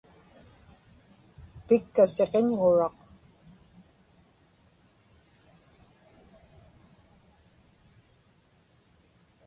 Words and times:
pikka 1.67 2.03
siqiñġuraq 2.15 2.97